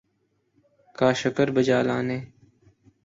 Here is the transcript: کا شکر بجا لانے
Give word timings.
کا 0.97 1.09
شکر 1.21 1.47
بجا 1.55 1.79
لانے 1.87 2.19